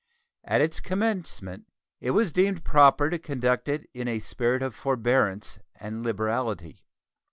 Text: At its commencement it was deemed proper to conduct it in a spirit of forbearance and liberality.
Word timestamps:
At 0.43 0.61
its 0.61 0.79
commencement 0.79 1.67
it 1.99 2.09
was 2.09 2.31
deemed 2.31 2.63
proper 2.63 3.11
to 3.11 3.19
conduct 3.19 3.67
it 3.69 3.87
in 3.93 4.07
a 4.07 4.19
spirit 4.19 4.63
of 4.63 4.73
forbearance 4.73 5.59
and 5.79 6.01
liberality. 6.03 6.81